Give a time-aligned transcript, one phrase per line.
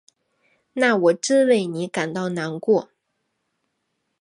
[0.73, 2.89] 那我真为你感到难过。